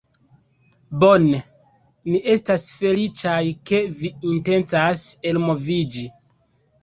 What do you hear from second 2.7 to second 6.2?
feliĉaj, ke vi intencas elmoviĝi